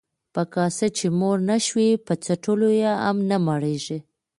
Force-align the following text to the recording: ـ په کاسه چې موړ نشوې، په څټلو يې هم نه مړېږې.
ـ 0.17 0.33
په 0.33 0.41
کاسه 0.53 0.87
چې 0.97 1.05
موړ 1.19 1.37
نشوې، 1.49 1.89
په 2.05 2.13
څټلو 2.23 2.69
يې 2.81 2.91
هم 3.03 3.17
نه 3.29 3.37
مړېږې. 3.45 3.99